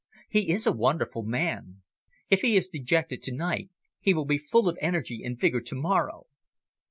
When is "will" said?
4.15-4.25